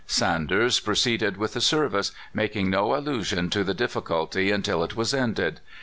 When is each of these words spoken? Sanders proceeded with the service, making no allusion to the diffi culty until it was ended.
Sanders 0.07 0.79
proceeded 0.79 1.37
with 1.37 1.53
the 1.53 1.61
service, 1.61 2.11
making 2.33 2.71
no 2.71 2.95
allusion 2.95 3.51
to 3.51 3.63
the 3.63 3.75
diffi 3.75 4.01
culty 4.03 4.51
until 4.51 4.83
it 4.83 4.95
was 4.95 5.13
ended. 5.13 5.59